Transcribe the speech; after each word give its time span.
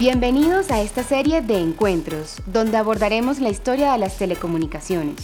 Bienvenidos 0.00 0.70
a 0.70 0.80
esta 0.80 1.02
serie 1.02 1.42
de 1.42 1.58
encuentros, 1.58 2.36
donde 2.46 2.78
abordaremos 2.78 3.38
la 3.38 3.50
historia 3.50 3.92
de 3.92 3.98
las 3.98 4.16
telecomunicaciones. 4.16 5.16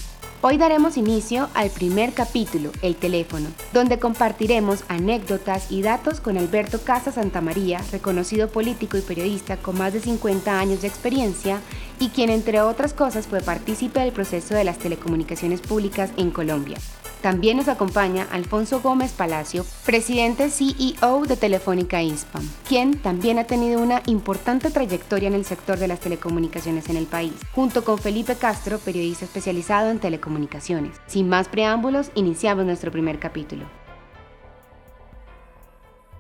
Hoy 0.43 0.59
daremos 0.59 0.99
inicio 0.99 1.49
al 1.55 1.71
primer 1.71 2.13
capítulo, 2.13 2.73
el 2.83 2.95
teléfono, 2.95 3.49
donde 3.73 3.99
compartiremos 3.99 4.85
anécdotas 4.89 5.73
y 5.73 5.81
datos 5.81 6.21
con 6.21 6.37
Alberto 6.37 6.79
Casa 6.83 7.11
Santamaría, 7.11 7.81
reconocido 7.91 8.51
político 8.51 8.99
y 8.99 9.01
periodista 9.01 9.57
con 9.57 9.79
más 9.79 9.95
de 9.95 10.01
50 10.01 10.61
años 10.61 10.83
de 10.83 10.89
experiencia 10.89 11.63
y 11.99 12.09
quien 12.11 12.31
entre 12.31 12.61
otras 12.61 12.93
cosas 12.93 13.27
fue 13.27 13.41
partícipe 13.41 14.01
del 14.01 14.13
proceso 14.13 14.55
de 14.55 14.65
las 14.65 14.79
telecomunicaciones 14.79 15.61
públicas 15.61 16.11
en 16.17 16.31
Colombia. 16.31 16.79
También 17.23 17.57
nos 17.57 17.67
acompaña 17.67 18.29
Alfonso 18.31 18.81
Gómez 18.81 19.13
Palacio, 19.13 19.65
presidente 19.85 20.51
CEO 20.51 21.25
de 21.27 21.37
Telefónica 21.37 22.01
Inspam, 22.03 22.49
quien 22.69 23.01
también 23.01 23.39
ha 23.39 23.45
tenido 23.45 23.81
una 23.81 24.03
importante 24.07 24.71
trayectoria 24.71 25.27
en 25.27 25.35
el 25.35 25.45
sector 25.45 25.79
de 25.79 25.89
las 25.89 25.99
telecomunicaciones 25.99 26.89
en 26.89 26.97
el 26.97 27.07
país, 27.07 27.33
junto 27.53 27.85
con 27.85 27.99
Felipe 27.99 28.37
Castro, 28.37 28.79
periodista 28.79 29.25
especializado 29.25 29.91
en 29.91 29.99
telecomunicaciones. 29.99 30.97
Sin 31.07 31.29
más 31.29 31.49
preámbulos, 31.49 32.11
iniciamos 32.15 32.65
nuestro 32.65 32.93
primer 32.93 33.19
capítulo. 33.19 33.67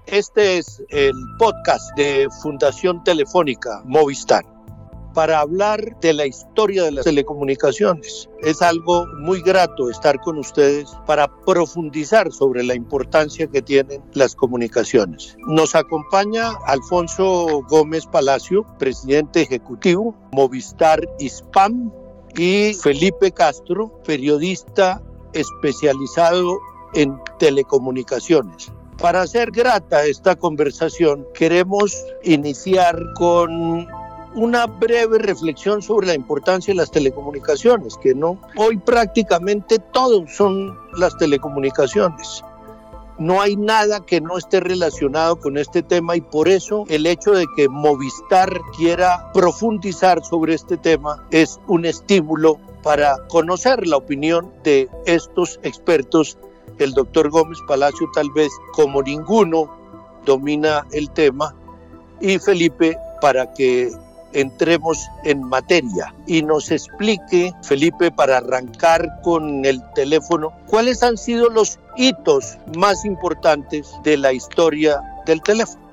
Este 0.06 0.58
es 0.58 0.82
el 0.88 1.14
podcast 1.38 1.96
de 1.96 2.26
Fundación 2.42 3.04
Telefónica 3.04 3.82
Movistar 3.84 4.55
para 5.16 5.40
hablar 5.40 5.98
de 6.02 6.12
la 6.12 6.26
historia 6.26 6.84
de 6.84 6.92
las 6.92 7.06
telecomunicaciones. 7.06 8.28
Es 8.42 8.60
algo 8.60 9.06
muy 9.18 9.40
grato 9.40 9.88
estar 9.88 10.20
con 10.20 10.36
ustedes 10.36 10.90
para 11.06 11.26
profundizar 11.46 12.30
sobre 12.30 12.62
la 12.62 12.74
importancia 12.74 13.46
que 13.46 13.62
tienen 13.62 14.02
las 14.12 14.36
comunicaciones. 14.36 15.34
Nos 15.46 15.74
acompaña 15.74 16.50
Alfonso 16.66 17.62
Gómez 17.66 18.04
Palacio, 18.04 18.66
presidente 18.78 19.40
ejecutivo, 19.40 20.14
Movistar 20.32 21.00
Hispam, 21.18 21.90
y 22.36 22.74
Felipe 22.74 23.32
Castro, 23.32 23.98
periodista 24.04 25.02
especializado 25.32 26.58
en 26.92 27.18
telecomunicaciones. 27.38 28.70
Para 28.98 29.22
hacer 29.22 29.50
grata 29.50 30.04
esta 30.04 30.36
conversación, 30.36 31.26
queremos 31.32 31.94
iniciar 32.22 32.98
con 33.14 33.88
una 34.36 34.66
breve 34.66 35.18
reflexión 35.18 35.80
sobre 35.80 36.08
la 36.08 36.14
importancia 36.14 36.72
de 36.72 36.76
las 36.76 36.90
telecomunicaciones, 36.90 37.96
que 37.96 38.14
no, 38.14 38.38
hoy 38.56 38.76
prácticamente 38.76 39.78
todo 39.78 40.26
son 40.28 40.78
las 40.98 41.16
telecomunicaciones. 41.16 42.44
No 43.18 43.40
hay 43.40 43.56
nada 43.56 44.04
que 44.04 44.20
no 44.20 44.36
esté 44.36 44.60
relacionado 44.60 45.40
con 45.40 45.56
este 45.56 45.82
tema 45.82 46.16
y 46.16 46.20
por 46.20 46.48
eso 46.48 46.84
el 46.88 47.06
hecho 47.06 47.32
de 47.32 47.46
que 47.56 47.66
Movistar 47.66 48.50
quiera 48.76 49.32
profundizar 49.32 50.22
sobre 50.22 50.52
este 50.52 50.76
tema 50.76 51.26
es 51.30 51.58
un 51.66 51.86
estímulo 51.86 52.58
para 52.82 53.16
conocer 53.28 53.86
la 53.86 53.96
opinión 53.96 54.52
de 54.64 54.90
estos 55.06 55.58
expertos. 55.62 56.36
El 56.78 56.92
doctor 56.92 57.30
Gómez 57.30 57.58
Palacio 57.66 58.06
tal 58.14 58.30
vez 58.32 58.52
como 58.74 59.02
ninguno 59.02 59.74
domina 60.26 60.86
el 60.92 61.10
tema 61.10 61.54
y 62.20 62.38
Felipe 62.38 62.98
para 63.22 63.54
que 63.54 63.90
entremos 64.36 65.08
en 65.24 65.42
materia 65.42 66.14
y 66.26 66.42
nos 66.42 66.70
explique, 66.70 67.52
Felipe, 67.62 68.10
para 68.10 68.36
arrancar 68.36 69.20
con 69.22 69.64
el 69.64 69.82
teléfono, 69.94 70.52
cuáles 70.66 71.02
han 71.02 71.16
sido 71.16 71.48
los 71.48 71.78
hitos 71.96 72.58
más 72.76 73.04
importantes 73.04 73.90
de 74.04 74.18
la 74.18 74.32
historia 74.32 75.00
del 75.24 75.42
teléfono. 75.42 75.86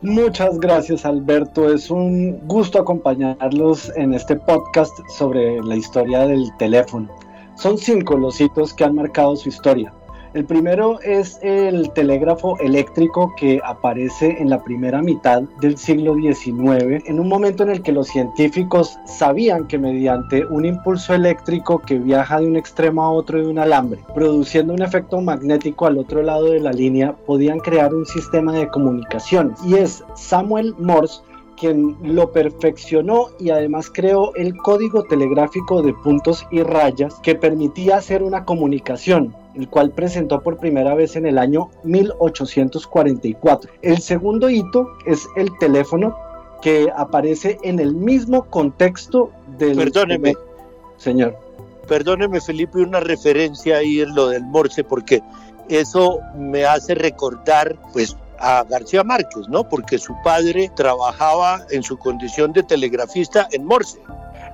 Muchas 0.00 0.58
gracias 0.58 1.04
Alberto, 1.04 1.72
es 1.72 1.88
un 1.88 2.40
gusto 2.48 2.80
acompañarlos 2.80 3.92
en 3.96 4.14
este 4.14 4.34
podcast 4.34 4.92
sobre 5.16 5.62
la 5.62 5.76
historia 5.76 6.26
del 6.26 6.50
teléfono. 6.56 7.08
Son 7.54 7.78
cinco 7.78 8.16
los 8.16 8.40
hitos 8.40 8.74
que 8.74 8.82
han 8.82 8.94
marcado 8.94 9.36
su 9.36 9.50
historia. 9.50 9.92
El 10.34 10.46
primero 10.46 10.98
es 11.00 11.38
el 11.42 11.92
telégrafo 11.92 12.58
eléctrico 12.58 13.34
que 13.36 13.60
aparece 13.62 14.38
en 14.40 14.48
la 14.48 14.64
primera 14.64 15.02
mitad 15.02 15.42
del 15.60 15.76
siglo 15.76 16.14
XIX, 16.14 17.04
en 17.06 17.20
un 17.20 17.28
momento 17.28 17.64
en 17.64 17.68
el 17.68 17.82
que 17.82 17.92
los 17.92 18.08
científicos 18.08 18.98
sabían 19.04 19.66
que 19.66 19.78
mediante 19.78 20.46
un 20.46 20.64
impulso 20.64 21.12
eléctrico 21.12 21.80
que 21.80 21.98
viaja 21.98 22.40
de 22.40 22.46
un 22.46 22.56
extremo 22.56 23.02
a 23.02 23.10
otro 23.10 23.42
de 23.42 23.46
un 23.46 23.58
alambre, 23.58 24.00
produciendo 24.14 24.72
un 24.72 24.80
efecto 24.80 25.20
magnético 25.20 25.84
al 25.84 25.98
otro 25.98 26.22
lado 26.22 26.46
de 26.46 26.60
la 26.60 26.72
línea, 26.72 27.14
podían 27.26 27.58
crear 27.58 27.94
un 27.94 28.06
sistema 28.06 28.54
de 28.54 28.68
comunicaciones. 28.68 29.62
Y 29.62 29.74
es 29.74 30.02
Samuel 30.14 30.74
Morse 30.78 31.20
quien 31.58 31.94
lo 32.02 32.32
perfeccionó 32.32 33.26
y 33.38 33.50
además 33.50 33.90
creó 33.92 34.34
el 34.34 34.56
código 34.56 35.04
telegráfico 35.04 35.82
de 35.82 35.92
puntos 35.92 36.44
y 36.50 36.62
rayas 36.62 37.20
que 37.22 37.34
permitía 37.34 37.98
hacer 37.98 38.22
una 38.22 38.44
comunicación 38.44 39.32
el 39.54 39.68
cual 39.68 39.90
presentó 39.90 40.42
por 40.42 40.58
primera 40.58 40.94
vez 40.94 41.16
en 41.16 41.26
el 41.26 41.38
año 41.38 41.70
1844. 41.84 43.70
El 43.82 43.98
segundo 43.98 44.48
hito 44.48 44.88
es 45.06 45.26
el 45.36 45.50
teléfono 45.58 46.16
que 46.62 46.90
aparece 46.96 47.58
en 47.62 47.80
el 47.80 47.94
mismo 47.94 48.44
contexto 48.44 49.30
del... 49.58 49.76
Perdóneme. 49.76 50.34
Señor. 50.96 51.36
Perdóneme, 51.88 52.40
Felipe, 52.40 52.78
una 52.78 53.00
referencia 53.00 53.78
ahí 53.78 54.00
en 54.00 54.14
lo 54.14 54.28
del 54.28 54.44
Morse, 54.44 54.84
porque 54.84 55.20
eso 55.68 56.20
me 56.36 56.64
hace 56.64 56.94
recordar, 56.94 57.76
pues, 57.92 58.16
a 58.38 58.64
García 58.64 59.04
Márquez, 59.04 59.48
¿no? 59.48 59.68
Porque 59.68 59.98
su 59.98 60.14
padre 60.24 60.70
trabajaba 60.74 61.64
en 61.70 61.82
su 61.82 61.96
condición 61.96 62.52
de 62.52 62.62
telegrafista 62.62 63.48
en 63.52 63.64
Morse. 63.64 63.98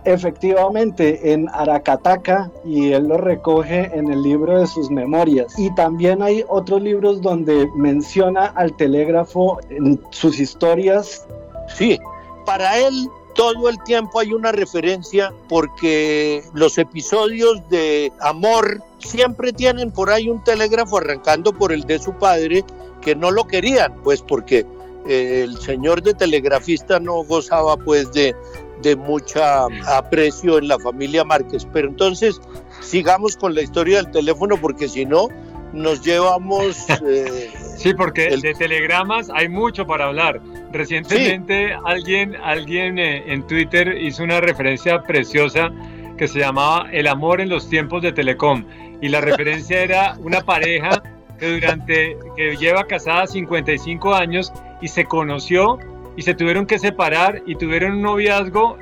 Efectivamente, 0.05 1.33
en 1.33 1.49
Aracataca, 1.53 2.51
y 2.65 2.93
él 2.93 3.09
lo 3.09 3.19
recoge 3.19 3.91
en 3.95 4.11
el 4.11 4.23
libro 4.23 4.61
de 4.61 4.67
sus 4.67 4.91
memorias. 4.91 5.59
Y 5.59 5.75
también 5.75 6.23
hay 6.23 6.45
otros 6.49 6.81
libros 6.83 7.21
donde 7.21 7.69
menciona 7.75 8.47
al 8.47 8.75
telégrafo 8.77 9.59
en 9.71 10.01
sus 10.11 10.39
historias. 10.39 11.27
Sí, 11.69 11.99
para 12.47 12.79
él 12.79 13.09
todo 13.35 13.69
el 13.69 13.81
tiempo 13.85 14.19
hay 14.19 14.33
una 14.33 14.51
referencia 14.51 15.33
porque 15.49 16.43
los 16.55 16.77
episodios 16.77 17.63
de 17.69 18.13
amor 18.21 18.83
siempre 18.99 19.53
tienen 19.53 19.93
por 19.93 20.11
ahí 20.11 20.29
un 20.29 20.43
telégrafo 20.43 20.99
arrancando 20.99 21.53
por 21.53 21.73
el 21.73 21.85
de 21.85 22.01
su 22.01 22.13
padre 22.15 22.65
que 23.01 23.15
no 23.15 23.31
lo 23.31 23.47
querían, 23.47 23.95
pues 24.03 24.23
porque 24.23 24.67
eh, 25.07 25.43
el 25.45 25.57
señor 25.59 26.03
de 26.03 26.15
telegrafista 26.15 26.99
no 26.99 27.23
gozaba 27.23 27.77
pues 27.77 28.13
de, 28.13 28.35
de 28.83 28.97
mucha 28.97 29.67
aprecio 29.87 30.59
en 30.59 30.69
la 30.69 30.79
familia 30.79 31.25
Márquez. 31.25 31.67
Pero 31.73 31.89
entonces 31.89 32.41
sigamos 32.81 33.37
con 33.37 33.55
la 33.55 33.63
historia 33.63 34.03
del 34.03 34.11
teléfono 34.11 34.57
porque 34.57 34.89
si 34.89 35.05
no 35.05 35.29
nos 35.73 36.03
llevamos... 36.03 36.87
Eh, 37.07 37.51
sí, 37.77 37.95
porque 37.95 38.29
de 38.37 38.55
telegramas 38.55 39.31
hay 39.33 39.49
mucho 39.49 39.87
para 39.87 40.07
hablar. 40.07 40.41
Recientemente 40.73 41.73
alguien, 41.85 42.37
alguien 42.37 42.99
eh, 42.99 43.33
en 43.33 43.47
Twitter 43.47 43.97
hizo 44.03 44.25
una 44.25 44.41
referencia 44.41 45.01
preciosa 45.03 45.71
que 46.17 46.29
se 46.29 46.41
llamaba 46.41 46.89
El 46.91 47.07
amor 47.07 47.41
en 47.41 47.49
los 47.49 47.69
tiempos 47.69 48.03
de 48.03 48.13
Telecom. 48.13 48.65
Y 49.01 49.09
la 49.09 49.21
referencia 49.21 49.83
era 49.83 50.17
una 50.21 50.41
pareja 50.41 51.03
que 51.39 51.53
durante 51.53 52.17
que 52.37 52.57
lleva 52.57 52.85
casada 52.85 53.27
55 53.27 54.15
años 54.15 54.53
y 54.81 54.89
se 54.89 55.05
conoció 55.05 55.79
y 56.19 56.23
se 56.23 56.35
tuvieron 56.35 56.67
que 56.67 56.81
separar 56.81 57.45
y 57.47 57.55
tuvieron 57.55 57.93
un 57.93 58.03
noviazgo 58.03 58.77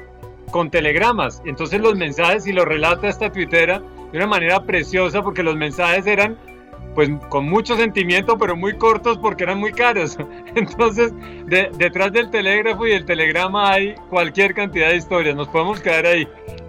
con 0.51 0.71
telegramas. 0.71 1.43
Entonces 1.45 1.83
los 1.83 1.95
mensajes, 1.95 2.47
y 2.47 2.53
lo 2.55 2.65
relata 2.65 3.09
esta 3.09 3.31
tuitera 3.31 3.83
de 4.11 4.17
una 4.17 4.27
manera 4.27 4.65
preciosa, 4.65 5.21
porque 5.21 5.43
los 5.43 5.55
mensajes 5.55 6.07
eran 6.07 6.39
pues 6.95 7.11
con 7.29 7.47
mucho 7.47 7.77
sentimiento, 7.77 8.39
pero 8.39 8.57
muy 8.57 8.79
cortos 8.79 9.19
porque 9.19 9.45
eran 9.45 9.59
muy 9.59 9.71
caros. 9.71 10.17
Entonces, 10.55 11.13
detrás 11.47 12.11
del 12.11 12.31
telégrafo 12.31 12.87
y 12.87 12.93
del 12.93 13.05
telegrama 13.05 13.71
hay 13.71 13.95
cualquier 14.09 14.55
cantidad 14.55 14.89
de 14.89 14.97
historias, 14.97 15.37
nos 15.37 15.49
podemos 15.49 15.79
quedar 15.81 16.07
ahí. 16.07 16.27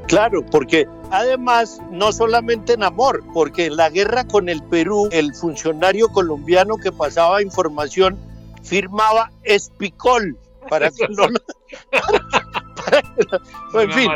Claro, 0.10 0.46
porque 0.52 0.86
además 1.12 1.80
no 1.92 2.12
solamente 2.12 2.74
en 2.74 2.84
amor, 2.84 3.24
porque 3.34 3.68
en 3.68 3.78
la 3.78 3.90
guerra 3.90 4.28
con 4.28 4.50
el 4.50 4.62
Perú, 4.64 5.08
el 5.14 5.34
funcionario 5.34 6.10
colombiano 6.10 6.76
que 6.76 6.92
pasaba 6.92 7.42
información 7.42 8.18
firmaba 8.64 9.32
Espicol, 9.44 10.38
para 10.70 10.90
que 10.92 11.08
no, 11.10 11.26
en 13.82 13.92
fin, 13.92 14.12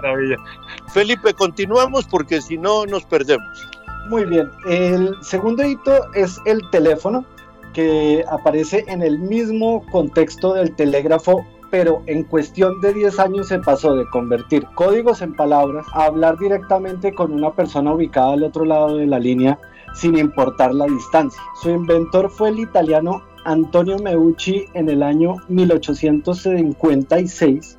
Felipe, 0.94 1.34
continuamos 1.34 2.06
porque 2.06 2.42
si 2.42 2.58
no 2.58 2.86
nos 2.86 3.04
perdemos. 3.06 3.68
Muy 4.10 4.26
bien, 4.26 4.50
el 4.68 5.16
segundo 5.22 5.64
hito 5.64 6.12
es 6.14 6.40
el 6.46 6.62
teléfono 6.72 7.26
que 7.74 8.26
aparece 8.30 8.84
en 8.88 9.02
el 9.02 9.20
mismo 9.20 9.86
contexto 9.92 10.54
del 10.54 10.76
telégrafo 10.76 11.46
pero 11.72 12.04
en 12.06 12.24
cuestión 12.26 12.82
de 12.82 12.94
10 12.94 13.18
años 13.20 13.48
se 13.48 13.58
pasó 13.60 13.96
de 13.96 14.06
convertir 14.10 14.68
códigos 14.76 15.22
en 15.22 15.34
palabras 15.34 15.86
a 15.94 16.06
hablar 16.06 16.38
directamente 16.38 17.14
con 17.14 17.32
una 17.32 17.54
persona 17.54 17.94
ubicada 17.94 18.34
al 18.34 18.44
otro 18.44 18.66
lado 18.66 18.98
de 18.98 19.08
la 19.08 19.18
línea 19.18 19.58
sin 19.96 20.18
importar 20.18 20.74
la 20.74 20.86
distancia. 20.86 21.42
Su 21.62 21.70
inventor 21.70 22.30
fue 22.30 22.50
el 22.50 22.60
italiano 22.60 23.24
Antonio 23.46 23.98
Meucci 23.98 24.66
en 24.74 24.90
el 24.90 25.02
año 25.04 25.36
1856, 25.48 27.78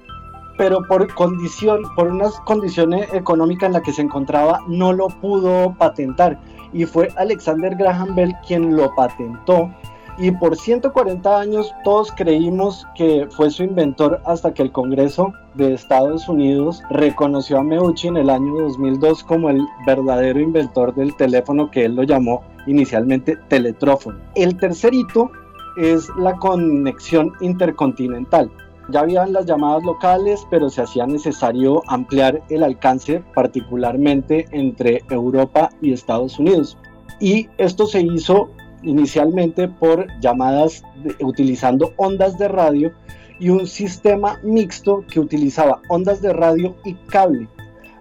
pero 0.59 0.83
por 0.89 1.13
condición, 1.15 1.83
por 1.97 2.09
unas 2.09 2.39
condiciones 2.41 3.09
económicas 3.13 3.69
en 3.69 3.75
las 3.75 3.83
que 3.83 3.93
se 3.93 4.03
encontraba, 4.03 4.61
no 4.69 4.93
lo 4.93 5.07
pudo 5.09 5.75
patentar 5.79 6.41
y 6.73 6.85
fue 6.85 7.09
Alexander 7.17 7.77
Graham 7.77 8.15
Bell 8.15 8.35
quien 8.47 8.77
lo 8.77 8.95
patentó 8.95 9.71
y 10.19 10.31
por 10.31 10.57
140 10.57 11.41
años 11.41 11.75
todos 11.85 12.13
creímos 12.13 12.87
que 12.95 13.27
fue 13.31 13.51
su 13.51 13.65
inventor 13.65 14.21
hasta 14.25 14.53
que 14.53 14.63
el 14.63 14.71
Congreso 14.71 15.33
de 15.55 15.73
Estados 15.73 16.29
Unidos 16.29 16.83
reconoció 16.91 17.59
a 17.59 17.63
Meucci 17.63 18.09
en 18.09 18.19
el 18.19 18.31
año 18.31 18.55
2002 18.55 19.25
como 19.25 19.51
el 19.51 19.61
verdadero 19.87 20.41
inventor 20.41 20.95
del 20.95 21.17
teléfono 21.17 21.71
que 21.71 21.87
él 21.87 21.97
lo 21.97 22.03
llamó 22.03 22.43
inicialmente 22.67 23.37
teletrófono. 23.49 24.19
El 24.35 24.57
tercer 24.57 24.95
hito 24.95 25.31
es 25.77 26.09
la 26.19 26.37
conexión 26.37 27.33
intercontinental. 27.41 28.51
Ya 28.89 29.01
habían 29.01 29.33
las 29.33 29.47
llamadas 29.47 29.85
locales, 29.85 30.47
pero 30.51 30.69
se 30.69 30.83
hacía 30.83 31.07
necesario 31.07 31.83
ampliar 31.87 32.43
el 32.49 32.63
alcance, 32.63 33.23
particularmente 33.35 34.47
entre 34.51 35.03
Europa 35.09 35.71
y 35.81 35.93
Estados 35.93 36.39
Unidos. 36.39 36.77
Y 37.21 37.49
esto 37.59 37.87
se 37.87 38.01
hizo 38.01 38.51
inicialmente 38.83 39.69
por 39.69 40.07
llamadas 40.21 40.83
utilizando 41.21 41.93
ondas 41.97 42.37
de 42.39 42.49
radio 42.49 42.93
y 43.39 43.51
un 43.51 43.67
sistema 43.67 44.39
mixto 44.43 45.05
que 45.09 45.21
utilizaba 45.21 45.81
ondas 45.89 46.21
de 46.21 46.33
radio 46.33 46.75
y 46.85 46.95
cable. 46.95 47.49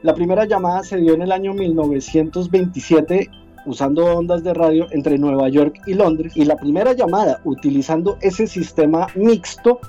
La 0.02 0.16
primera 0.16 0.46
llamada 0.46 0.84
se 0.84 0.98
dio 0.98 1.14
en 1.14 1.22
el 1.22 1.32
año 1.32 1.54
1927 1.54 3.30
usando 3.66 4.06
ondas 4.06 4.44
de 4.44 4.54
radio 4.54 4.88
entre 4.92 5.18
Nueva 5.18 5.50
York 5.50 5.82
y 5.86 5.94
Londres 5.94 6.34
y 6.36 6.46
la 6.46 6.56
primera 6.56 6.94
llamada 6.94 7.40
utilizando 7.44 8.18
ese 8.22 8.48
sistema 8.48 9.08
mixto 9.16 9.80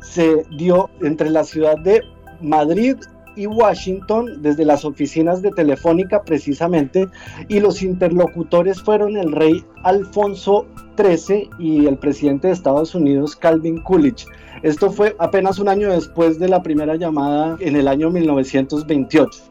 se 0.00 0.44
dio 0.56 0.90
entre 1.02 1.30
la 1.30 1.44
ciudad 1.44 1.78
de 1.78 2.02
Madrid 2.40 2.96
y 3.36 3.46
Washington 3.46 4.42
desde 4.42 4.64
las 4.64 4.84
oficinas 4.84 5.40
de 5.42 5.50
Telefónica 5.50 6.22
precisamente 6.22 7.08
y 7.48 7.60
los 7.60 7.82
interlocutores 7.82 8.82
fueron 8.82 9.16
el 9.16 9.32
rey 9.32 9.64
Alfonso 9.82 10.66
XIII 10.96 11.48
y 11.58 11.86
el 11.86 11.96
presidente 11.96 12.48
de 12.48 12.52
Estados 12.52 12.94
Unidos 12.94 13.36
Calvin 13.36 13.80
Coolidge. 13.82 14.26
Esto 14.62 14.90
fue 14.90 15.16
apenas 15.18 15.58
un 15.58 15.68
año 15.68 15.90
después 15.90 16.38
de 16.38 16.48
la 16.48 16.62
primera 16.62 16.96
llamada 16.96 17.56
en 17.60 17.76
el 17.76 17.88
año 17.88 18.10
1928. 18.10 19.42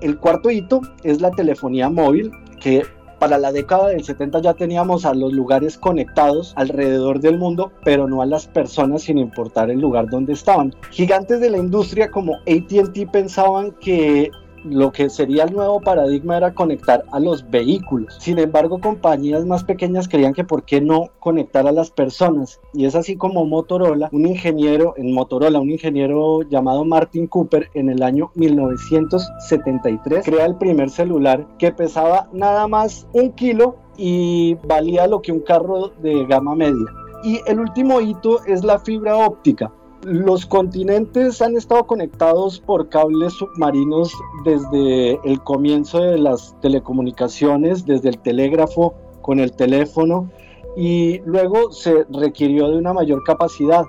El 0.00 0.18
cuarto 0.18 0.50
hito 0.50 0.80
es 1.04 1.20
la 1.20 1.30
telefonía 1.30 1.88
móvil 1.88 2.32
que 2.60 2.82
para 3.18 3.38
la 3.38 3.52
década 3.52 3.88
del 3.88 4.04
70 4.04 4.40
ya 4.40 4.54
teníamos 4.54 5.04
a 5.04 5.14
los 5.14 5.32
lugares 5.32 5.78
conectados 5.78 6.52
alrededor 6.56 7.20
del 7.20 7.38
mundo, 7.38 7.72
pero 7.84 8.06
no 8.08 8.22
a 8.22 8.26
las 8.26 8.46
personas 8.46 9.02
sin 9.02 9.18
importar 9.18 9.70
el 9.70 9.80
lugar 9.80 10.08
donde 10.08 10.32
estaban. 10.32 10.74
Gigantes 10.90 11.40
de 11.40 11.50
la 11.50 11.58
industria 11.58 12.10
como 12.10 12.36
ATT 12.46 13.10
pensaban 13.10 13.72
que 13.80 14.30
lo 14.64 14.92
que 14.92 15.10
sería 15.10 15.44
el 15.44 15.52
nuevo 15.52 15.80
paradigma 15.80 16.36
era 16.36 16.54
conectar 16.54 17.04
a 17.12 17.20
los 17.20 17.48
vehículos. 17.50 18.16
Sin 18.20 18.38
embargo, 18.38 18.80
compañías 18.80 19.44
más 19.44 19.64
pequeñas 19.64 20.08
creían 20.08 20.34
que 20.34 20.44
por 20.44 20.64
qué 20.64 20.80
no 20.80 21.10
conectar 21.20 21.66
a 21.66 21.72
las 21.72 21.90
personas. 21.90 22.60
Y 22.72 22.86
es 22.86 22.94
así 22.94 23.16
como 23.16 23.44
Motorola, 23.44 24.08
un 24.12 24.26
ingeniero 24.26 24.94
en 24.96 25.12
Motorola, 25.12 25.60
un 25.60 25.70
ingeniero 25.70 26.42
llamado 26.42 26.84
Martin 26.84 27.26
Cooper, 27.26 27.70
en 27.74 27.90
el 27.90 28.02
año 28.02 28.30
1973 28.34 30.24
crea 30.24 30.46
el 30.46 30.56
primer 30.56 30.90
celular 30.90 31.46
que 31.58 31.72
pesaba 31.72 32.28
nada 32.32 32.68
más 32.68 33.06
un 33.12 33.32
kilo 33.32 33.76
y 33.96 34.54
valía 34.66 35.06
lo 35.06 35.22
que 35.22 35.32
un 35.32 35.40
carro 35.40 35.88
de 36.02 36.24
gama 36.26 36.54
media. 36.54 36.86
Y 37.24 37.40
el 37.46 37.60
último 37.60 38.00
hito 38.00 38.44
es 38.44 38.62
la 38.64 38.78
fibra 38.78 39.16
óptica 39.16 39.72
los 40.06 40.46
continentes 40.46 41.42
han 41.42 41.56
estado 41.56 41.84
conectados 41.84 42.60
por 42.60 42.88
cables 42.88 43.32
submarinos 43.32 44.12
desde 44.44 45.18
el 45.24 45.40
comienzo 45.42 45.98
de 45.98 46.16
las 46.16 46.54
telecomunicaciones, 46.60 47.84
desde 47.84 48.10
el 48.10 48.18
telégrafo 48.20 48.94
con 49.20 49.40
el 49.40 49.50
teléfono 49.50 50.30
y 50.76 51.18
luego 51.24 51.72
se 51.72 52.06
requirió 52.10 52.68
de 52.68 52.78
una 52.78 52.92
mayor 52.92 53.24
capacidad. 53.24 53.84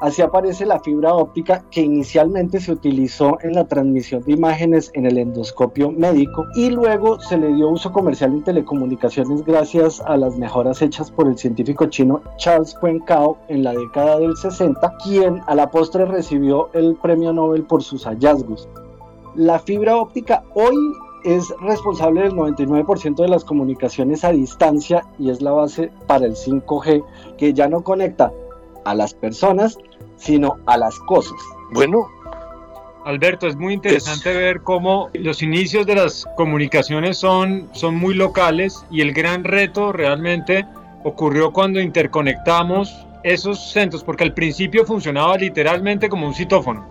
Así 0.00 0.22
aparece 0.22 0.64
la 0.64 0.78
fibra 0.78 1.12
óptica 1.12 1.64
que 1.72 1.80
inicialmente 1.80 2.60
se 2.60 2.70
utilizó 2.70 3.36
en 3.42 3.54
la 3.54 3.66
transmisión 3.66 4.22
de 4.22 4.32
imágenes 4.32 4.92
en 4.94 5.06
el 5.06 5.18
endoscopio 5.18 5.90
médico 5.90 6.44
y 6.54 6.70
luego 6.70 7.18
se 7.18 7.36
le 7.36 7.52
dio 7.52 7.68
uso 7.68 7.90
comercial 7.90 8.32
en 8.32 8.44
telecomunicaciones 8.44 9.44
gracias 9.44 10.00
a 10.02 10.16
las 10.16 10.38
mejoras 10.38 10.82
hechas 10.82 11.10
por 11.10 11.26
el 11.26 11.36
científico 11.36 11.86
chino 11.86 12.22
Charles 12.36 12.76
Cao 13.06 13.38
en 13.48 13.64
la 13.64 13.72
década 13.72 14.20
del 14.20 14.36
60, 14.36 14.96
quien 15.02 15.40
a 15.48 15.56
la 15.56 15.68
postre 15.68 16.04
recibió 16.04 16.70
el 16.74 16.94
premio 16.96 17.32
Nobel 17.32 17.64
por 17.64 17.82
sus 17.82 18.04
hallazgos. 18.04 18.68
La 19.34 19.58
fibra 19.58 19.96
óptica 19.96 20.44
hoy 20.54 20.76
es 21.24 21.52
responsable 21.60 22.22
del 22.22 22.34
99% 22.34 23.16
de 23.16 23.28
las 23.28 23.44
comunicaciones 23.44 24.24
a 24.24 24.30
distancia 24.30 25.04
y 25.18 25.30
es 25.30 25.42
la 25.42 25.50
base 25.50 25.90
para 26.06 26.26
el 26.26 26.36
5G 26.36 27.04
que 27.36 27.52
ya 27.52 27.68
no 27.68 27.82
conecta 27.82 28.32
a 28.84 28.94
las 28.94 29.14
personas, 29.14 29.78
sino 30.18 30.56
a 30.66 30.76
las 30.76 30.98
cosas. 31.00 31.38
Bueno. 31.72 32.08
Alberto, 33.04 33.46
es 33.46 33.56
muy 33.56 33.72
interesante 33.72 34.30
ver 34.36 34.60
cómo 34.60 35.08
los 35.14 35.42
inicios 35.42 35.86
de 35.86 35.94
las 35.94 36.26
comunicaciones 36.36 37.16
son, 37.16 37.70
son 37.72 37.94
muy 37.94 38.12
locales 38.12 38.84
y 38.90 39.00
el 39.00 39.14
gran 39.14 39.44
reto 39.44 39.92
realmente 39.92 40.66
ocurrió 41.04 41.50
cuando 41.52 41.80
interconectamos 41.80 43.06
esos 43.22 43.70
centros, 43.70 44.04
porque 44.04 44.24
al 44.24 44.34
principio 44.34 44.84
funcionaba 44.84 45.38
literalmente 45.38 46.10
como 46.10 46.26
un 46.26 46.34
citófono, 46.34 46.86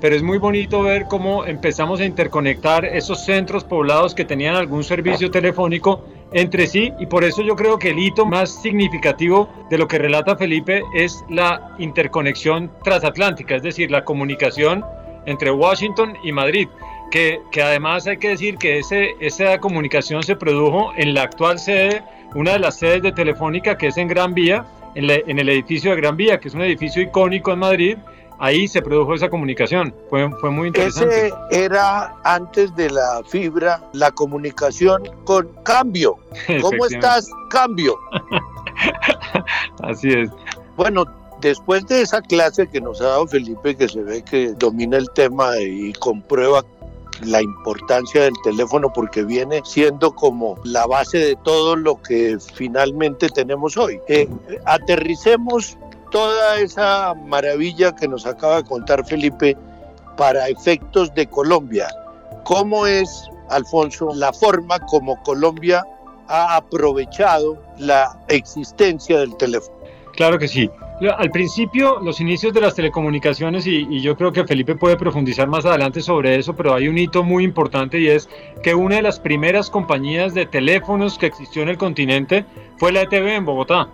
pero 0.00 0.14
es 0.14 0.22
muy 0.22 0.38
bonito 0.38 0.82
ver 0.82 1.06
cómo 1.06 1.46
empezamos 1.46 2.00
a 2.00 2.04
interconectar 2.04 2.84
esos 2.84 3.24
centros 3.24 3.64
poblados 3.64 4.14
que 4.14 4.24
tenían 4.24 4.56
algún 4.56 4.84
servicio 4.84 5.30
telefónico 5.30 6.04
entre 6.34 6.66
sí 6.66 6.92
y 6.98 7.06
por 7.06 7.24
eso 7.24 7.42
yo 7.42 7.54
creo 7.54 7.78
que 7.78 7.90
el 7.90 7.98
hito 7.98 8.26
más 8.26 8.60
significativo 8.60 9.48
de 9.70 9.78
lo 9.78 9.86
que 9.88 9.98
relata 9.98 10.36
Felipe 10.36 10.82
es 10.92 11.24
la 11.30 11.74
interconexión 11.78 12.70
transatlántica, 12.82 13.54
es 13.54 13.62
decir, 13.62 13.90
la 13.90 14.04
comunicación 14.04 14.84
entre 15.26 15.52
Washington 15.52 16.14
y 16.24 16.32
Madrid, 16.32 16.68
que, 17.10 17.40
que 17.52 17.62
además 17.62 18.06
hay 18.08 18.18
que 18.18 18.30
decir 18.30 18.58
que 18.58 18.80
ese, 18.80 19.14
esa 19.20 19.58
comunicación 19.58 20.24
se 20.24 20.34
produjo 20.34 20.92
en 20.96 21.14
la 21.14 21.22
actual 21.22 21.58
sede, 21.58 22.02
una 22.34 22.54
de 22.54 22.58
las 22.58 22.78
sedes 22.78 23.02
de 23.02 23.12
Telefónica 23.12 23.78
que 23.78 23.86
es 23.86 23.96
en 23.96 24.08
Gran 24.08 24.34
Vía, 24.34 24.66
en, 24.96 25.08
en 25.08 25.38
el 25.38 25.48
edificio 25.48 25.92
de 25.92 25.98
Gran 25.98 26.16
Vía, 26.16 26.40
que 26.40 26.48
es 26.48 26.54
un 26.54 26.62
edificio 26.62 27.00
icónico 27.00 27.52
en 27.52 27.60
Madrid, 27.60 27.96
ahí 28.38 28.68
se 28.68 28.82
produjo 28.82 29.14
esa 29.14 29.28
comunicación. 29.28 29.94
Fue, 30.10 30.30
fue 30.40 30.50
muy 30.50 30.68
interesante. 30.68 31.28
Ese 31.28 31.64
era 31.64 32.14
antes 32.24 32.74
de 32.76 32.90
la 32.90 33.22
fibra, 33.26 33.82
la 33.92 34.10
comunicación 34.10 35.02
con 35.24 35.48
cambio. 35.62 36.16
¿Cómo 36.60 36.86
estás? 36.86 37.30
Cambio. 37.50 37.98
Así 39.82 40.08
es. 40.10 40.30
Bueno, 40.76 41.04
después 41.40 41.86
de 41.86 42.02
esa 42.02 42.20
clase 42.20 42.68
que 42.68 42.80
nos 42.80 43.00
ha 43.00 43.06
dado 43.06 43.26
Felipe, 43.26 43.76
que 43.76 43.88
se 43.88 44.02
ve 44.02 44.22
que 44.22 44.52
domina 44.54 44.96
el 44.96 45.10
tema 45.10 45.58
y 45.60 45.92
comprueba 45.94 46.64
la 47.22 47.40
importancia 47.40 48.22
del 48.22 48.34
teléfono 48.42 48.92
porque 48.92 49.22
viene 49.22 49.62
siendo 49.64 50.14
como 50.14 50.58
la 50.64 50.86
base 50.86 51.18
de 51.18 51.36
todo 51.36 51.76
lo 51.76 52.00
que 52.02 52.38
finalmente 52.54 53.28
tenemos 53.28 53.76
hoy. 53.76 54.00
Eh, 54.08 54.28
aterricemos 54.64 55.78
toda 56.14 56.60
esa 56.60 57.12
maravilla 57.26 57.92
que 57.92 58.06
nos 58.06 58.24
acaba 58.24 58.58
de 58.58 58.64
contar 58.64 59.04
Felipe 59.04 59.56
para 60.16 60.48
efectos 60.48 61.12
de 61.12 61.26
Colombia. 61.26 61.88
¿Cómo 62.44 62.86
es, 62.86 63.28
Alfonso, 63.50 64.14
la 64.14 64.32
forma 64.32 64.78
como 64.78 65.20
Colombia 65.24 65.84
ha 66.28 66.54
aprovechado 66.54 67.60
la 67.78 68.16
existencia 68.28 69.18
del 69.18 69.36
teléfono? 69.38 69.76
Claro 70.12 70.38
que 70.38 70.46
sí. 70.46 70.70
Al 71.18 71.32
principio, 71.32 71.98
los 71.98 72.20
inicios 72.20 72.54
de 72.54 72.60
las 72.60 72.76
telecomunicaciones, 72.76 73.66
y, 73.66 74.00
yo 74.00 74.16
creo 74.16 74.32
que 74.32 74.44
Felipe 74.44 74.76
puede 74.76 74.96
profundizar 74.96 75.48
más 75.48 75.66
adelante 75.66 76.00
sobre 76.00 76.36
eso, 76.36 76.54
pero 76.54 76.74
hay 76.74 76.86
un 76.86 76.96
hito 76.96 77.24
muy 77.24 77.42
importante 77.42 77.98
y 77.98 78.06
es 78.06 78.28
que 78.62 78.76
una 78.76 78.96
de 78.96 79.02
las 79.02 79.18
primeras 79.18 79.68
compañías 79.68 80.32
de 80.32 80.46
teléfonos 80.46 81.18
que 81.18 81.26
existió 81.26 81.62
en 81.62 81.70
el 81.70 81.76
continente 81.76 82.44
fue 82.76 82.92
la 82.92 83.02
ETV 83.02 83.34
en 83.34 83.44
Bogotá. 83.44 83.88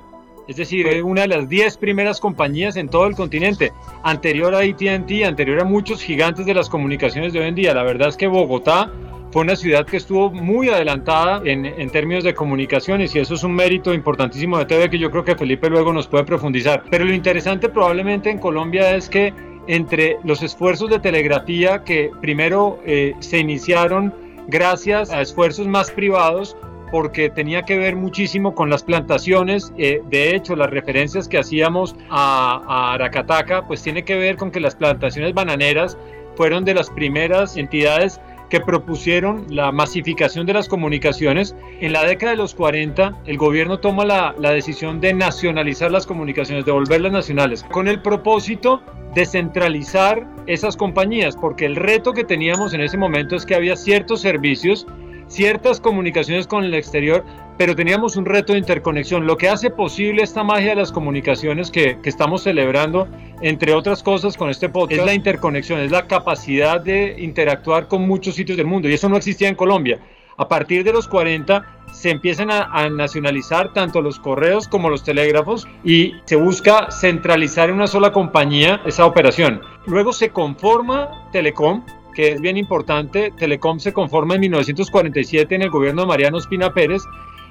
Es 0.51 0.57
decir, 0.57 0.89
es 0.89 1.01
una 1.05 1.21
de 1.21 1.29
las 1.29 1.49
10 1.49 1.77
primeras 1.77 2.19
compañías 2.19 2.75
en 2.75 2.89
todo 2.89 3.07
el 3.07 3.15
continente, 3.15 3.73
anterior 4.03 4.53
a 4.53 4.59
ATT, 4.59 5.25
anterior 5.25 5.61
a 5.61 5.65
muchos 5.65 6.03
gigantes 6.03 6.45
de 6.45 6.55
las 6.55 6.69
comunicaciones 6.69 7.33
de 7.33 7.39
hoy 7.39 7.47
en 7.47 7.55
día. 7.55 7.73
La 7.73 7.85
verdad 7.85 8.09
es 8.09 8.17
que 8.17 8.27
Bogotá 8.27 8.91
fue 9.31 9.43
una 9.43 9.55
ciudad 9.55 9.87
que 9.87 9.99
estuvo 9.99 10.29
muy 10.33 10.69
adelantada 10.69 11.41
en, 11.45 11.89
términos 11.91 12.25
de 12.25 12.35
comunicaciones 12.35 13.15
y 13.15 13.21
eso 13.21 13.35
es 13.35 13.45
un 13.45 13.55
mérito 13.55 13.95
importantísimo 13.95 14.59
de 14.59 14.65
TV 14.65 14.91
que 14.91 14.99
yo 14.99 15.13
creo 15.13 15.25
que 15.25 15.37
Felipe 15.37 15.71
luego 15.71 15.93
nos 15.93 16.09
puede 16.09 16.25
profundizar. 16.25 16.83
Pero 16.91 17.05
lo 17.05 17.15
interesante 17.15 17.69
probablemente 17.69 18.29
en 18.29 18.39
Colombia 18.39 18.97
es 18.97 19.09
que 19.09 19.33
entre 19.69 20.17
los 20.25 20.43
esfuerzos 20.43 20.91
de 20.91 20.99
telegrafía 20.99 21.85
que 21.85 22.11
primero 22.21 22.81
eh, 22.85 23.15
se 23.21 23.39
iniciaron 23.39 24.13
gracias 24.49 25.13
a 25.13 25.21
esfuerzos 25.21 25.69
más 25.69 25.93
privados, 25.93 26.57
porque 26.91 27.31
tenía 27.31 27.63
que 27.63 27.77
ver 27.77 27.97
muchísimo 27.97 28.55
con 28.55 28.71
las 28.71 28.83
plantaciones. 28.83 29.73
Eh, 29.79 30.03
de 30.11 30.35
hecho, 30.35 30.57
las 30.57 30.71
referencias 30.71 31.29
que 31.29 31.39
hacíamos 31.39 31.97
a, 32.09 32.63
a 32.67 32.95
Aracataca, 32.95 33.67
pues 33.67 33.83
tiene 33.83 34.05
que 34.05 34.17
ver 34.17 34.37
con 34.37 34.51
que 34.51 34.61
las 34.61 34.75
plantaciones 34.75 35.35
bananeras 35.35 35.97
fueron 36.37 36.65
de 36.65 36.75
las 36.75 36.91
primeras 36.91 37.57
entidades 37.57 38.21
que 38.51 38.61
propusieron 38.61 39.47
la 39.49 39.73
masificación 39.73 40.45
de 40.45 40.53
las 40.53 40.69
comunicaciones. 40.69 41.55
En 41.81 41.93
la 41.93 42.05
década 42.05 42.33
de 42.33 42.39
los 42.39 42.55
40, 42.55 43.17
el 43.25 43.39
gobierno 43.39 43.79
toma 43.79 44.05
la, 44.05 44.35
la, 44.39 44.51
decisión 44.51 45.01
de 45.01 45.15
nacionalizar 45.15 45.91
las 45.91 46.07
comunicaciones, 46.07 46.67
de 46.67 46.73
volverlas 46.73 47.13
nacionales, 47.13 47.63
con 47.71 47.89
el 47.89 48.03
propósito 48.03 48.83
de 49.15 49.25
centralizar 49.25 50.27
esas 50.47 50.77
compañías, 50.77 51.37
porque 51.37 51.65
el 51.65 51.77
reto 51.77 52.13
que 52.13 52.25
teníamos 52.25 52.75
en 52.75 52.81
ese 52.81 52.99
momento 52.99 53.37
es 53.37 53.47
que 53.47 53.55
había 53.55 53.77
ciertos 53.77 54.21
servicios, 54.21 54.87
ciertas 55.31 55.81
comunicaciones 55.81 56.47
con 56.47 56.65
el 56.65 56.75
exterior, 56.75 57.25
pero 57.57 57.75
teníamos 57.75 58.17
un 58.17 58.27
reto 58.27 58.53
de 58.53 58.59
interconexión. 58.59 59.27
Lo 59.27 59.37
que 59.37 59.49
hace 59.49 59.71
posible 59.71 60.23
esta 60.23 60.43
magia 60.45 60.71
de 60.71 60.77
las 60.77 60.93
comunicaciones 60.93 61.71
que, 61.71 61.99
que 62.03 62.09
estamos 62.09 62.43
celebrando, 62.43 63.09
entre 63.41 63.73
otras 63.73 64.03
cosas 64.03 64.37
con 64.37 64.51
este 64.51 64.69
podcast, 64.69 65.01
es 65.01 65.07
la 65.07 65.15
interconexión, 65.15 65.81
es 65.81 65.91
la 65.91 66.07
capacidad 66.07 66.81
de 66.81 67.17
interactuar 67.19 67.89
con 67.89 68.07
muchos 68.07 68.35
sitios 68.35 68.59
del 68.59 68.67
mundo, 68.67 68.89
y 68.89 68.95
eso 68.95 69.09
no 69.09 69.17
existía 69.17 69.49
en 69.49 69.55
Colombia. 69.55 70.01
A 70.37 70.49
partir 70.49 70.85
de 70.85 70.93
los 70.93 71.07
40 71.07 71.65
se 71.93 72.11
empiezan 72.11 72.51
a, 72.51 72.89
nacionalizar 72.89 73.75
tanto 73.75 74.01
los 74.01 74.19
correos 74.19 74.69
como 74.69 74.89
los 74.89 75.05
telégrafos 75.05 75.69
y 75.85 76.15
se 76.25 76.37
busca 76.37 76.91
centralizar 76.91 77.69
en 77.69 77.75
una 77.75 77.87
sola 77.87 78.11
compañía 78.11 78.81
esa 78.87 79.05
operación. 79.05 79.61
Luego 79.87 80.15
se 80.15 80.31
conforma 80.31 81.29
Telecom, 81.31 81.85
que 82.15 82.33
es 82.33 82.41
bien 82.41 82.57
importante. 82.57 83.33
Telecom 83.37 83.79
se 83.79 83.93
conforma 83.93 84.35
en 84.35 84.41
1947 84.43 85.55
en 85.55 85.63
el 85.63 85.71
gobierno 85.71 86.03
de 86.03 86.09
Mariano 86.09 86.39
Espina 86.39 86.73
Pérez 86.73 87.03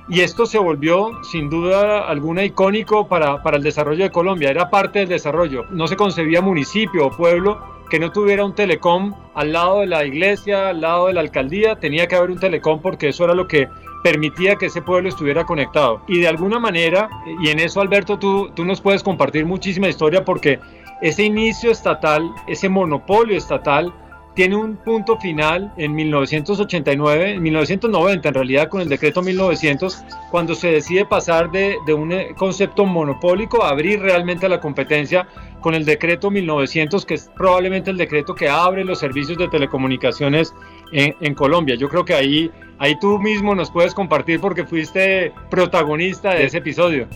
y 0.09 0.21
esto 0.21 0.45
se 0.47 0.57
volvió 0.57 1.11
sin 1.23 1.49
duda 1.49 2.07
alguna 2.07 2.43
icónico 2.43 3.07
para, 3.07 3.43
para 3.43 3.57
el 3.57 3.63
desarrollo 3.63 4.03
de 4.03 4.09
Colombia, 4.09 4.49
era 4.49 4.69
parte 4.69 4.99
del 4.99 5.09
desarrollo. 5.09 5.65
No 5.69 5.87
se 5.87 5.95
concebía 5.95 6.41
municipio 6.41 7.05
o 7.05 7.11
pueblo 7.11 7.59
que 7.89 7.99
no 7.99 8.11
tuviera 8.11 8.45
un 8.45 8.55
telecom 8.55 9.13
al 9.35 9.53
lado 9.53 9.79
de 9.79 9.87
la 9.87 10.05
iglesia, 10.05 10.69
al 10.69 10.81
lado 10.81 11.07
de 11.07 11.13
la 11.13 11.21
alcaldía, 11.21 11.75
tenía 11.75 12.07
que 12.07 12.15
haber 12.15 12.31
un 12.31 12.39
telecom 12.39 12.81
porque 12.81 13.09
eso 13.09 13.23
era 13.23 13.33
lo 13.33 13.47
que 13.47 13.67
permitía 14.03 14.55
que 14.55 14.67
ese 14.67 14.81
pueblo 14.81 15.09
estuviera 15.09 15.45
conectado. 15.45 16.01
Y 16.07 16.19
de 16.19 16.27
alguna 16.27 16.59
manera, 16.59 17.09
y 17.41 17.49
en 17.49 17.59
eso 17.59 17.81
Alberto, 17.81 18.17
tú, 18.17 18.49
tú 18.55 18.65
nos 18.65 18.81
puedes 18.81 19.03
compartir 19.03 19.45
muchísima 19.45 19.89
historia 19.89 20.23
porque 20.23 20.59
ese 21.01 21.23
inicio 21.23 21.71
estatal, 21.71 22.29
ese 22.47 22.69
monopolio 22.69 23.37
estatal, 23.37 23.93
tiene 24.39 24.55
un 24.55 24.77
punto 24.77 25.17
final 25.17 25.73
en 25.75 25.93
1989, 25.93 27.31
en 27.33 27.41
1990 27.41 28.29
en 28.29 28.33
realidad 28.33 28.69
con 28.69 28.79
el 28.79 28.87
decreto 28.87 29.21
1900, 29.21 30.01
cuando 30.31 30.55
se 30.55 30.71
decide 30.71 31.05
pasar 31.05 31.51
de, 31.51 31.75
de 31.85 31.93
un 31.93 32.13
concepto 32.37 32.85
monopólico 32.85 33.65
a 33.65 33.71
abrir 33.71 33.99
realmente 33.99 34.47
la 34.47 34.61
competencia 34.61 35.27
con 35.59 35.75
el 35.75 35.83
decreto 35.83 36.31
1900, 36.31 37.05
que 37.05 37.15
es 37.15 37.29
probablemente 37.35 37.91
el 37.91 37.97
decreto 37.97 38.33
que 38.33 38.47
abre 38.47 38.85
los 38.85 38.99
servicios 38.99 39.37
de 39.37 39.49
telecomunicaciones 39.49 40.53
en, 40.93 41.13
en, 41.19 41.35
Colombia. 41.35 41.75
Yo 41.75 41.89
creo 41.89 42.05
que 42.05 42.13
ahí, 42.13 42.49
ahí 42.77 42.97
tú 42.97 43.19
mismo 43.19 43.55
nos 43.55 43.69
puedes 43.69 43.93
compartir 43.93 44.39
porque 44.39 44.63
fuiste 44.63 45.33
protagonista 45.49 46.33
de 46.33 46.45
ese 46.45 46.59
episodio. 46.59 47.09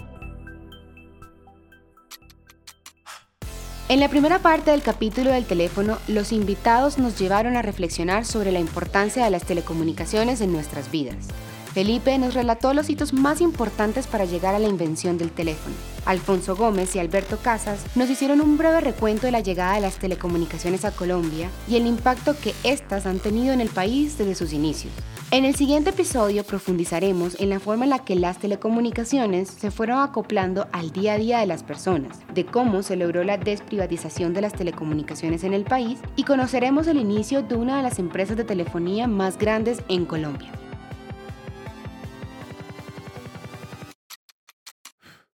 En 3.89 3.99
la 3.99 4.07
primera 4.07 4.39
parte 4.39 4.71
del 4.71 4.81
capítulo 4.81 5.31
del 5.31 5.45
teléfono, 5.45 5.97
los 6.07 6.31
invitados 6.31 6.97
nos 6.97 7.19
llevaron 7.19 7.57
a 7.57 7.61
reflexionar 7.61 8.23
sobre 8.23 8.53
la 8.53 8.61
importancia 8.61 9.25
de 9.25 9.29
las 9.29 9.43
telecomunicaciones 9.43 10.39
en 10.39 10.53
nuestras 10.53 10.89
vidas. 10.89 11.27
Felipe 11.73 12.17
nos 12.17 12.33
relató 12.33 12.73
los 12.73 12.89
hitos 12.89 13.11
más 13.11 13.41
importantes 13.41 14.07
para 14.07 14.23
llegar 14.23 14.55
a 14.55 14.59
la 14.59 14.69
invención 14.69 15.17
del 15.17 15.31
teléfono. 15.31 15.75
Alfonso 16.05 16.55
Gómez 16.55 16.95
y 16.95 16.99
Alberto 16.99 17.37
Casas 17.37 17.81
nos 17.95 18.09
hicieron 18.09 18.39
un 18.39 18.57
breve 18.57 18.79
recuento 18.79 19.25
de 19.25 19.31
la 19.31 19.41
llegada 19.41 19.75
de 19.75 19.81
las 19.81 19.97
telecomunicaciones 19.97 20.85
a 20.85 20.91
Colombia 20.91 21.49
y 21.67 21.75
el 21.75 21.85
impacto 21.85 22.37
que 22.39 22.53
éstas 22.63 23.05
han 23.05 23.19
tenido 23.19 23.53
en 23.53 23.59
el 23.59 23.69
país 23.69 24.17
desde 24.17 24.35
sus 24.35 24.53
inicios. 24.53 24.93
En 25.33 25.45
el 25.45 25.55
siguiente 25.55 25.89
episodio 25.89 26.43
profundizaremos 26.43 27.41
en 27.41 27.49
la 27.49 27.59
forma 27.59 27.85
en 27.85 27.89
la 27.89 28.05
que 28.05 28.15
las 28.15 28.37
telecomunicaciones 28.37 29.49
se 29.49 29.71
fueron 29.71 29.97
acoplando 29.97 30.67
al 30.71 30.91
día 30.91 31.13
a 31.13 31.17
día 31.17 31.39
de 31.39 31.47
las 31.47 31.63
personas, 31.63 32.19
de 32.35 32.45
cómo 32.45 32.83
se 32.83 32.97
logró 32.97 33.23
la 33.23 33.39
desprivatización 33.39 34.35
de 34.35 34.41
las 34.41 34.53
telecomunicaciones 34.53 35.43
en 35.43 35.55
el 35.55 35.63
país 35.63 35.97
y 36.15 36.23
conoceremos 36.23 36.85
el 36.85 36.97
inicio 36.97 37.41
de 37.41 37.55
una 37.55 37.77
de 37.77 37.81
las 37.81 37.97
empresas 37.97 38.37
de 38.37 38.43
telefonía 38.43 39.07
más 39.07 39.39
grandes 39.39 39.81
en 39.87 40.05
Colombia. 40.05 40.51